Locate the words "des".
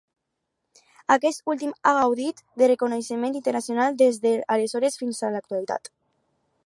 4.01-4.21